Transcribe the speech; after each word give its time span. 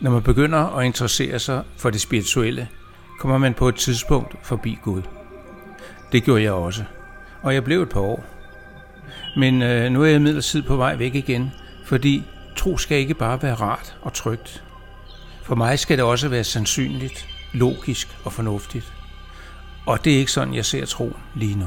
Når 0.00 0.10
man 0.10 0.22
begynder 0.22 0.76
at 0.78 0.86
interessere 0.86 1.38
sig 1.38 1.62
for 1.76 1.90
det 1.90 2.00
spirituelle, 2.00 2.68
kommer 3.20 3.38
man 3.38 3.54
på 3.54 3.68
et 3.68 3.74
tidspunkt 3.74 4.36
forbi 4.42 4.78
Gud. 4.82 5.02
Det 6.12 6.24
gjorde 6.24 6.42
jeg 6.42 6.52
også, 6.52 6.84
og 7.42 7.54
jeg 7.54 7.64
blev 7.64 7.82
et 7.82 7.88
par 7.88 8.00
år. 8.00 8.24
Men 9.36 9.62
øh, 9.62 9.92
nu 9.92 10.02
er 10.02 10.06
jeg 10.06 10.16
imidlertid 10.16 10.62
på 10.62 10.76
vej 10.76 10.96
væk 10.96 11.14
igen, 11.14 11.52
fordi 11.84 12.22
tro 12.56 12.76
skal 12.78 12.98
ikke 12.98 13.14
bare 13.14 13.42
være 13.42 13.54
rart 13.54 13.96
og 14.02 14.12
trygt. 14.12 14.64
For 15.42 15.54
mig 15.54 15.78
skal 15.78 15.98
det 15.98 16.04
også 16.04 16.28
være 16.28 16.44
sandsynligt, 16.44 17.28
logisk 17.52 18.16
og 18.24 18.32
fornuftigt. 18.32 18.92
Og 19.86 20.04
det 20.04 20.14
er 20.14 20.18
ikke 20.18 20.32
sådan, 20.32 20.54
jeg 20.54 20.64
ser 20.64 20.86
tro 20.86 21.16
lige 21.34 21.58
nu. 21.58 21.66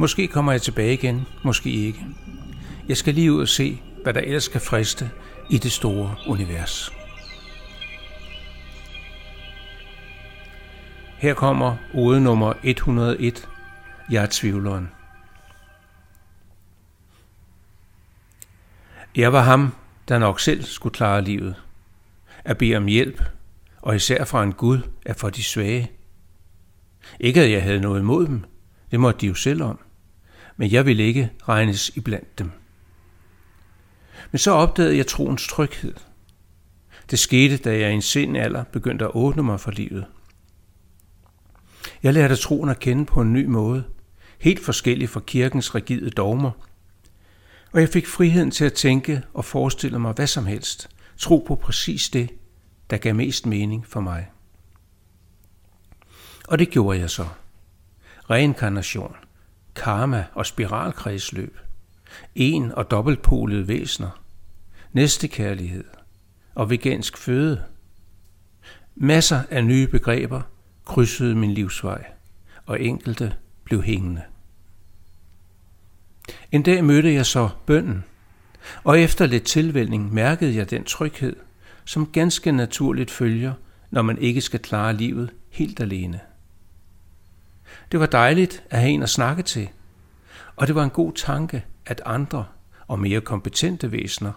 Måske 0.00 0.28
kommer 0.28 0.52
jeg 0.52 0.62
tilbage 0.62 0.92
igen, 0.92 1.26
måske 1.44 1.70
ikke. 1.70 2.06
Jeg 2.88 2.96
skal 2.96 3.14
lige 3.14 3.32
ud 3.32 3.40
og 3.40 3.48
se, 3.48 3.82
hvad 4.02 4.14
der 4.14 4.20
ellers 4.20 4.44
skal 4.44 4.60
friste 4.60 5.10
i 5.50 5.58
det 5.58 5.72
store 5.72 6.16
univers. 6.28 6.92
Her 11.18 11.34
kommer 11.34 11.76
ode 11.94 12.20
nummer 12.20 12.52
101. 12.62 13.48
Jeg 14.10 14.22
er 14.22 14.28
tvivleren. 14.30 14.88
Jeg 19.16 19.32
var 19.32 19.42
ham, 19.42 19.74
der 20.08 20.18
nok 20.18 20.40
selv 20.40 20.62
skulle 20.62 20.94
klare 20.94 21.22
livet. 21.22 21.54
At 22.44 22.58
bede 22.58 22.76
om 22.76 22.86
hjælp, 22.86 23.22
og 23.82 23.96
især 23.96 24.24
fra 24.24 24.42
en 24.42 24.52
Gud, 24.52 24.78
er 25.06 25.14
for 25.14 25.30
de 25.30 25.42
svage. 25.42 25.90
Ikke 27.20 27.42
at 27.42 27.50
jeg 27.50 27.62
havde 27.62 27.80
noget 27.80 28.00
imod 28.00 28.26
dem, 28.26 28.44
det 28.90 29.00
måtte 29.00 29.20
de 29.20 29.26
jo 29.26 29.34
selv 29.34 29.62
om, 29.62 29.78
men 30.60 30.72
jeg 30.72 30.86
ville 30.86 31.02
ikke 31.02 31.30
regnes 31.48 31.88
iblandt 31.88 32.38
dem. 32.38 32.50
Men 34.30 34.38
så 34.38 34.50
opdagede 34.50 34.96
jeg 34.96 35.06
troens 35.06 35.48
tryghed. 35.48 35.94
Det 37.10 37.18
skete, 37.18 37.56
da 37.56 37.78
jeg 37.78 37.90
i 37.90 37.94
en 37.94 38.02
sen 38.02 38.36
alder 38.36 38.64
begyndte 38.64 39.04
at 39.04 39.10
åbne 39.14 39.42
mig 39.42 39.60
for 39.60 39.70
livet. 39.70 40.06
Jeg 42.02 42.14
lærte 42.14 42.36
troen 42.36 42.68
at 42.68 42.78
kende 42.78 43.06
på 43.06 43.20
en 43.20 43.32
ny 43.32 43.44
måde, 43.44 43.84
helt 44.38 44.64
forskellig 44.64 45.08
fra 45.08 45.20
kirkens 45.20 45.74
rigide 45.74 46.10
dogmer. 46.10 46.50
Og 47.72 47.80
jeg 47.80 47.88
fik 47.88 48.06
friheden 48.06 48.50
til 48.50 48.64
at 48.64 48.72
tænke 48.72 49.22
og 49.34 49.44
forestille 49.44 49.98
mig 49.98 50.12
hvad 50.12 50.26
som 50.26 50.46
helst, 50.46 50.88
tro 51.16 51.44
på 51.48 51.54
præcis 51.54 52.08
det, 52.08 52.30
der 52.90 52.96
gav 52.96 53.14
mest 53.14 53.46
mening 53.46 53.86
for 53.86 54.00
mig. 54.00 54.30
Og 56.48 56.58
det 56.58 56.70
gjorde 56.70 56.98
jeg 56.98 57.10
så. 57.10 57.26
Reinkarnation, 58.30 59.16
karma 59.74 60.24
og 60.34 60.46
spiralkredsløb, 60.46 61.58
en- 62.34 62.72
og 62.72 62.90
dobbeltpolede 62.90 63.68
væsener, 63.68 64.22
næstekærlighed 64.92 65.84
og 66.54 66.70
vegansk 66.70 67.18
føde. 67.18 67.64
Masser 68.96 69.42
af 69.50 69.64
nye 69.64 69.86
begreber 69.86 70.42
krydsede 70.84 71.34
min 71.34 71.50
livsvej, 71.50 72.04
og 72.66 72.80
enkelte 72.80 73.34
blev 73.64 73.82
hængende. 73.82 74.22
En 76.52 76.62
dag 76.62 76.84
mødte 76.84 77.12
jeg 77.12 77.26
så 77.26 77.48
bønden, 77.66 78.04
og 78.84 79.00
efter 79.00 79.26
lidt 79.26 79.44
tilvælning 79.44 80.14
mærkede 80.14 80.56
jeg 80.56 80.70
den 80.70 80.84
tryghed, 80.84 81.36
som 81.84 82.06
ganske 82.06 82.52
naturligt 82.52 83.10
følger, 83.10 83.52
når 83.90 84.02
man 84.02 84.18
ikke 84.18 84.40
skal 84.40 84.60
klare 84.60 84.96
livet 84.96 85.30
helt 85.50 85.80
alene. 85.80 86.20
Det 87.92 88.00
var 88.00 88.06
dejligt 88.06 88.62
at 88.70 88.80
have 88.80 88.90
en 88.90 89.02
at 89.02 89.10
snakke 89.10 89.42
til, 89.42 89.68
og 90.56 90.66
det 90.66 90.74
var 90.74 90.84
en 90.84 90.90
god 90.90 91.12
tanke, 91.12 91.64
at 91.86 92.02
andre 92.04 92.44
og 92.86 92.98
mere 92.98 93.20
kompetente 93.20 93.92
væsener 93.92 94.32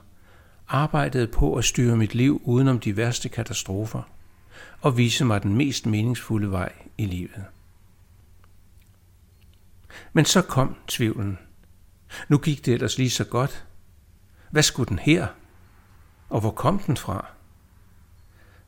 arbejdede 0.68 1.28
på 1.28 1.56
at 1.56 1.66
styre 1.66 1.98
mit 1.98 2.16
liv 2.16 2.42
udenom 2.44 2.80
de 2.80 2.98
værste 2.98 3.30
katastrofer 3.30 4.02
og 4.82 4.98
vise 4.98 5.26
mig 5.26 5.44
den 5.44 5.56
mest 5.56 5.86
meningsfulde 5.86 6.52
vej 6.52 6.72
i 6.98 7.06
livet. 7.06 7.46
Men 10.14 10.26
så 10.26 10.42
kom 10.42 10.76
tvivlen. 10.88 11.40
Nu 12.28 12.38
gik 12.38 12.66
det 12.66 12.74
ellers 12.74 12.98
lige 12.98 13.10
så 13.10 13.24
godt. 13.24 13.66
Hvad 14.52 14.64
skulle 14.64 14.90
den 14.90 15.00
her? 15.00 15.28
Og 16.30 16.40
hvor 16.40 16.52
kom 16.52 16.80
den 16.80 16.98
fra? 16.98 17.26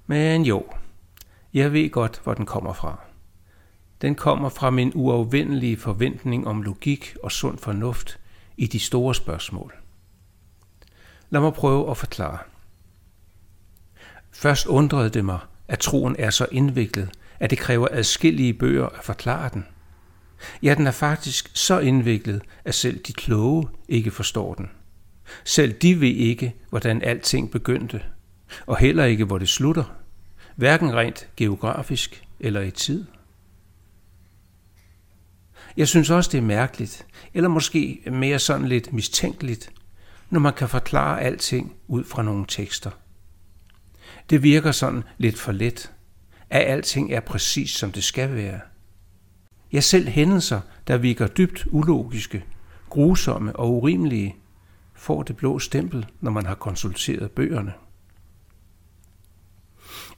Men 0.07 0.45
jo, 0.45 0.65
jeg 1.53 1.73
ved 1.73 1.89
godt, 1.89 2.21
hvor 2.23 2.33
den 2.33 2.45
kommer 2.45 2.73
fra. 2.73 2.99
Den 4.05 4.15
kommer 4.15 4.49
fra 4.49 4.69
min 4.69 4.91
uafvendelige 4.95 5.77
forventning 5.77 6.47
om 6.47 6.61
logik 6.61 7.15
og 7.23 7.31
sund 7.31 7.57
fornuft 7.57 8.19
i 8.57 8.67
de 8.67 8.79
store 8.79 9.15
spørgsmål. 9.15 9.73
Lad 11.29 11.41
mig 11.41 11.53
prøve 11.53 11.91
at 11.91 11.97
forklare. 11.97 12.37
Først 14.31 14.65
undrede 14.65 15.09
det 15.09 15.25
mig, 15.25 15.39
at 15.67 15.79
troen 15.79 16.15
er 16.19 16.29
så 16.29 16.47
indviklet, 16.51 17.09
at 17.39 17.49
det 17.49 17.57
kræver 17.57 17.87
adskillige 17.91 18.53
bøger 18.53 18.85
at 18.85 19.03
forklare 19.03 19.49
den. 19.53 19.65
Ja, 20.63 20.73
den 20.73 20.87
er 20.87 20.91
faktisk 20.91 21.51
så 21.53 21.79
indviklet, 21.79 22.41
at 22.65 22.75
selv 22.75 22.99
de 22.99 23.13
kloge 23.13 23.67
ikke 23.87 24.11
forstår 24.11 24.53
den. 24.53 24.69
Selv 25.43 25.73
de 25.73 26.01
ved 26.01 26.15
ikke, 26.15 26.55
hvordan 26.69 27.01
alting 27.01 27.51
begyndte, 27.51 28.01
og 28.65 28.77
heller 28.77 29.05
ikke, 29.05 29.25
hvor 29.25 29.37
det 29.37 29.49
slutter, 29.49 29.83
hverken 30.55 30.95
rent 30.95 31.27
geografisk 31.37 32.23
eller 32.39 32.61
i 32.61 32.71
tid. 32.71 33.05
Jeg 35.77 35.87
synes 35.87 36.09
også, 36.09 36.29
det 36.31 36.37
er 36.37 36.41
mærkeligt, 36.41 37.05
eller 37.33 37.49
måske 37.49 38.01
mere 38.11 38.39
sådan 38.39 38.67
lidt 38.67 38.93
mistænkeligt, 38.93 39.71
når 40.29 40.39
man 40.39 40.53
kan 40.53 40.69
forklare 40.69 41.21
alting 41.21 41.75
ud 41.87 42.03
fra 42.03 42.23
nogle 42.23 42.45
tekster. 42.47 42.91
Det 44.29 44.43
virker 44.43 44.71
sådan 44.71 45.03
lidt 45.17 45.39
for 45.39 45.51
let, 45.51 45.91
at 46.49 46.61
alting 46.67 47.13
er 47.13 47.19
præcis 47.19 47.71
som 47.71 47.91
det 47.91 48.03
skal 48.03 48.35
være. 48.35 48.59
Ja, 49.73 49.79
selv 49.79 50.07
hændelser, 50.07 50.61
der 50.87 50.97
virker 50.97 51.27
dybt 51.27 51.67
ulogiske, 51.71 52.45
grusomme 52.89 53.55
og 53.55 53.73
urimelige, 53.73 54.35
får 54.93 55.23
det 55.23 55.37
blå 55.37 55.59
stempel, 55.59 56.05
når 56.21 56.31
man 56.31 56.45
har 56.45 56.55
konsulteret 56.55 57.31
bøgerne. 57.31 57.73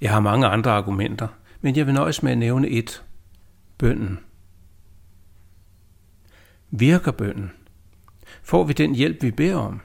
Jeg 0.01 0.11
har 0.11 0.19
mange 0.19 0.47
andre 0.47 0.71
argumenter, 0.71 1.27
men 1.61 1.75
jeg 1.75 1.85
vil 1.85 1.93
nøjes 1.93 2.23
med 2.23 2.31
at 2.31 2.37
nævne 2.37 2.69
et. 2.69 3.03
Bønden. 3.77 4.19
Virker 6.71 7.11
bønden? 7.11 7.51
Får 8.43 8.63
vi 8.63 8.73
den 8.73 8.95
hjælp, 8.95 9.23
vi 9.23 9.31
beder 9.31 9.55
om? 9.55 9.81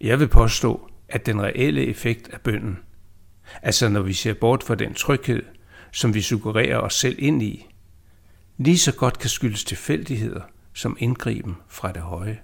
Jeg 0.00 0.20
vil 0.20 0.28
påstå, 0.28 0.90
at 1.08 1.26
den 1.26 1.42
reelle 1.42 1.86
effekt 1.86 2.28
af 2.28 2.40
bønden, 2.40 2.78
altså 3.62 3.88
når 3.88 4.00
vi 4.00 4.12
ser 4.12 4.34
bort 4.34 4.62
fra 4.62 4.74
den 4.74 4.94
tryghed, 4.94 5.42
som 5.92 6.14
vi 6.14 6.22
suggererer 6.22 6.78
os 6.78 6.94
selv 6.94 7.16
ind 7.18 7.42
i, 7.42 7.66
lige 8.56 8.78
så 8.78 8.94
godt 8.94 9.18
kan 9.18 9.30
skyldes 9.30 9.64
tilfældigheder 9.64 10.40
som 10.72 10.96
indgriben 11.00 11.56
fra 11.68 11.92
det 11.92 12.02
høje. 12.02 12.40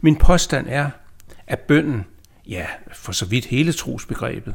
Min 0.00 0.16
påstand 0.16 0.66
er, 0.68 0.90
at 1.46 1.60
bønden, 1.60 2.04
ja, 2.46 2.66
for 2.92 3.12
så 3.12 3.26
vidt 3.26 3.44
hele 3.44 3.72
trosbegrebet, 3.72 4.54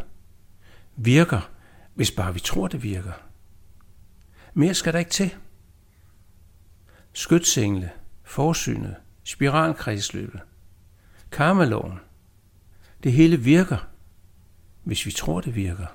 virker, 0.96 1.50
hvis 1.96 2.12
bare 2.12 2.34
vi 2.34 2.40
tror, 2.40 2.68
det 2.68 2.84
virker. 2.84 3.12
Mere 4.54 4.74
skal 4.74 4.94
der 4.94 5.00
ikke 5.00 5.12
til. 5.12 5.36
Skytsengle, 7.20 7.92
forsynet, 8.24 8.96
spiralkredsløbet, 9.24 10.42
karmaloven. 11.32 12.00
Det 13.04 13.12
hele 13.12 13.40
virker, 13.40 13.78
hvis 14.84 15.06
vi 15.06 15.12
tror, 15.12 15.42
det 15.42 15.56
virker. 15.56 15.86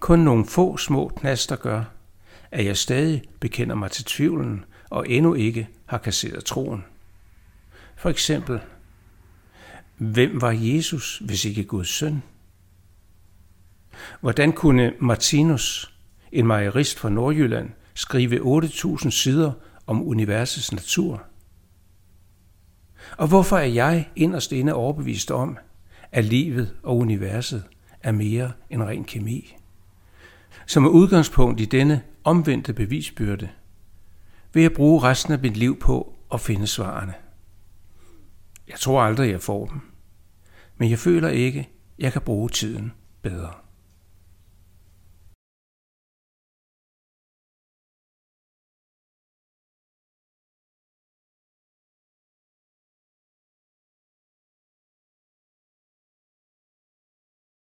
Kun 0.00 0.18
nogle 0.18 0.46
få 0.46 0.76
små 0.76 1.08
knaster 1.08 1.56
gør, 1.56 1.84
at 2.50 2.64
jeg 2.64 2.76
stadig 2.76 3.22
bekender 3.40 3.74
mig 3.74 3.90
til 3.90 4.04
tvivlen 4.04 4.64
og 4.90 5.08
endnu 5.08 5.34
ikke 5.34 5.68
har 5.86 5.98
kasseret 5.98 6.44
troen. 6.44 6.84
For 7.96 8.10
eksempel, 8.10 8.60
hvem 9.96 10.40
var 10.40 10.50
Jesus, 10.50 11.22
hvis 11.24 11.44
ikke 11.44 11.64
Guds 11.64 11.88
søn? 11.88 12.22
Hvordan 14.20 14.52
kunne 14.52 14.94
Martinus, 15.00 15.94
en 16.32 16.46
mejerist 16.46 16.98
fra 16.98 17.08
Nordjylland, 17.08 17.70
skrive 17.98 18.62
8.000 18.64 19.10
sider 19.10 19.52
om 19.86 20.02
universets 20.02 20.72
natur? 20.72 21.22
Og 23.18 23.28
hvorfor 23.28 23.56
er 23.56 23.66
jeg 23.66 24.08
inderst 24.16 24.52
inde 24.52 24.74
overbevist 24.74 25.30
om, 25.30 25.58
at 26.12 26.24
livet 26.24 26.76
og 26.82 26.96
universet 26.96 27.64
er 28.02 28.12
mere 28.12 28.52
end 28.70 28.82
ren 28.82 29.04
kemi? 29.04 29.56
Som 30.66 30.84
er 30.84 30.88
udgangspunkt 30.88 31.60
i 31.60 31.64
denne 31.64 32.02
omvendte 32.24 32.72
bevisbyrde, 32.72 33.48
vil 34.52 34.60
jeg 34.60 34.72
bruge 34.72 35.02
resten 35.02 35.32
af 35.32 35.38
mit 35.38 35.56
liv 35.56 35.78
på 35.78 36.14
at 36.32 36.40
finde 36.40 36.66
svarene. 36.66 37.14
Jeg 38.68 38.78
tror 38.78 39.02
aldrig, 39.02 39.30
jeg 39.30 39.40
får 39.40 39.66
dem, 39.66 39.80
men 40.76 40.90
jeg 40.90 40.98
føler 40.98 41.28
ikke, 41.28 41.68
jeg 41.98 42.12
kan 42.12 42.22
bruge 42.22 42.48
tiden 42.48 42.92
bedre. 43.22 43.67